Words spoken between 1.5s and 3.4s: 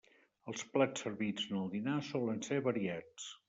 en el dinar solen ser variats.